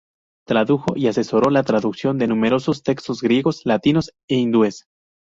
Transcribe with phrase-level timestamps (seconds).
[0.47, 4.87] Tradujo y asesoró la traducción de numerosos textos griegos, latinos e hindúes.